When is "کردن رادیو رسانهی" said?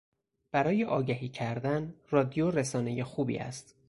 1.29-3.03